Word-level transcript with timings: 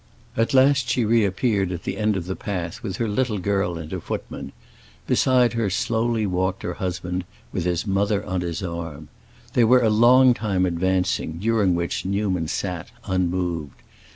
At 0.35 0.55
last 0.55 0.89
she 0.89 1.05
reappeared 1.05 1.71
at 1.71 1.83
the 1.83 1.95
end 1.95 2.17
of 2.17 2.25
the 2.25 2.35
path, 2.35 2.81
with 2.81 2.97
her 2.97 3.07
little 3.07 3.37
girl 3.37 3.77
and 3.77 3.91
her 3.91 3.99
footman; 3.99 4.51
beside 5.05 5.53
her 5.53 5.69
slowly 5.69 6.25
walked 6.25 6.63
her 6.63 6.73
husband, 6.73 7.23
with 7.53 7.65
his 7.65 7.85
mother 7.85 8.25
on 8.25 8.41
his 8.41 8.63
arm. 8.63 9.09
They 9.53 9.63
were 9.63 9.83
a 9.83 9.91
long 9.91 10.33
time 10.33 10.65
advancing, 10.65 11.37
during 11.37 11.75
which 11.75 12.03
Newman 12.03 12.47
sat 12.47 12.89
unmoved. 13.05 13.75